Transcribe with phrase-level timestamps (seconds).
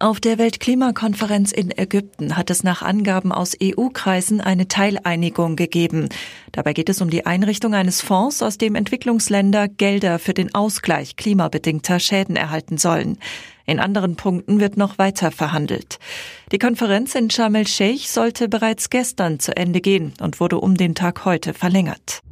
[0.00, 6.08] Auf der Weltklimakonferenz in Ägypten hat es nach Angaben aus EU-Kreisen eine Teileinigung gegeben.
[6.52, 11.16] Dabei geht es um die Einrichtung eines Fonds, aus dem Entwicklungsländer Gelder für den Ausgleich
[11.16, 13.18] klimabedingter Schäden erhalten sollen.
[13.66, 15.98] In anderen Punkten wird noch weiter verhandelt.
[16.52, 20.94] Die Konferenz in Sharm el-Sheikh sollte bereits gestern zu Ende gehen und wurde um den
[20.94, 22.22] Tag heute verlängert.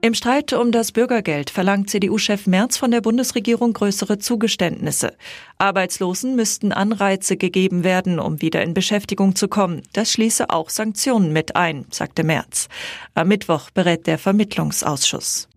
[0.00, 5.16] Im Streit um das Bürgergeld verlangt CDU-Chef Merz von der Bundesregierung größere Zugeständnisse.
[5.58, 9.82] Arbeitslosen müssten Anreize gegeben werden, um wieder in Beschäftigung zu kommen.
[9.94, 12.68] Das schließe auch Sanktionen mit ein, sagte Merz.
[13.14, 15.48] Am Mittwoch berät der Vermittlungsausschuss.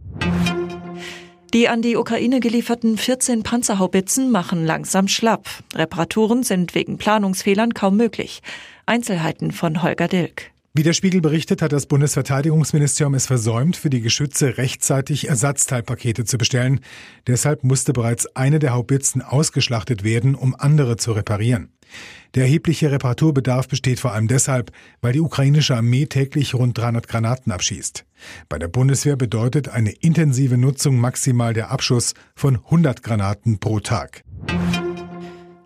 [1.53, 5.47] Die an die Ukraine gelieferten 14 Panzerhaubitzen machen langsam schlapp.
[5.75, 8.41] Reparaturen sind wegen Planungsfehlern kaum möglich.
[8.87, 10.50] Einzelheiten von Holger Dilk.
[10.73, 16.37] Wie der Spiegel berichtet, hat das Bundesverteidigungsministerium es versäumt, für die Geschütze rechtzeitig Ersatzteilpakete zu
[16.37, 16.79] bestellen.
[17.27, 21.73] Deshalb musste bereits eine der Haubitzen ausgeschlachtet werden, um andere zu reparieren.
[22.35, 27.51] Der erhebliche Reparaturbedarf besteht vor allem deshalb, weil die ukrainische Armee täglich rund 300 Granaten
[27.51, 28.05] abschießt.
[28.47, 34.23] Bei der Bundeswehr bedeutet eine intensive Nutzung maximal der Abschuss von 100 Granaten pro Tag.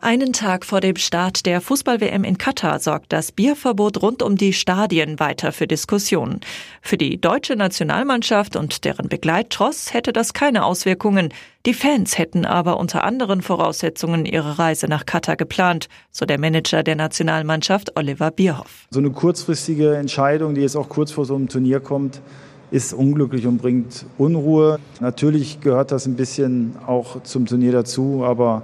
[0.06, 4.54] Einen Tag vor dem Start der Fußball-WM in Katar sorgt das Bierverbot rund um die
[4.54, 6.42] Stadien weiter für Diskussionen.
[6.84, 11.30] Für die deutsche Nationalmannschaft und deren Begleittross hätte das keine Auswirkungen.
[11.66, 16.84] Die Fans hätten aber unter anderen Voraussetzungen ihre Reise nach Katar geplant, so der Manager
[16.84, 18.86] der Nationalmannschaft Oliver Bierhoff.
[18.92, 22.22] So eine kurzfristige Entscheidung, die jetzt auch kurz vor so einem Turnier kommt,
[22.70, 24.78] ist unglücklich und bringt Unruhe.
[25.00, 28.62] Natürlich gehört das ein bisschen auch zum Turnier dazu, aber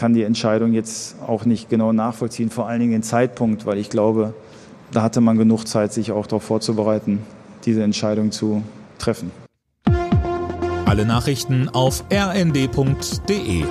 [0.00, 3.90] kann die Entscheidung jetzt auch nicht genau nachvollziehen, vor allen Dingen den Zeitpunkt, weil ich
[3.90, 4.32] glaube,
[4.92, 7.18] da hatte man genug Zeit, sich auch darauf vorzubereiten,
[7.66, 8.62] diese Entscheidung zu
[8.98, 9.30] treffen.
[10.86, 13.64] Alle Nachrichten auf rnd.de